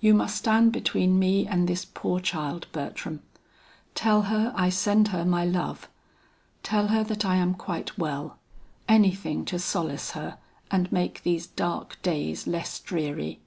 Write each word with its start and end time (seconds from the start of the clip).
You 0.00 0.14
must 0.14 0.36
stand 0.36 0.72
between 0.72 1.18
me 1.18 1.46
and 1.46 1.68
this 1.68 1.84
poor 1.84 2.18
child, 2.18 2.66
Bertram. 2.72 3.20
Tell 3.94 4.22
her 4.22 4.50
I 4.56 4.70
send 4.70 5.08
her 5.08 5.22
my 5.22 5.44
love; 5.44 5.86
tell 6.62 6.86
her 6.88 7.04
that 7.04 7.26
I 7.26 7.36
am 7.36 7.52
quite 7.52 7.98
well; 7.98 8.38
anything 8.88 9.44
to 9.44 9.58
solace 9.58 10.12
her 10.12 10.38
and 10.70 10.90
make 10.90 11.24
these 11.24 11.46
dark 11.48 12.00
days 12.00 12.46
less 12.46 12.80
dreary. 12.80 13.38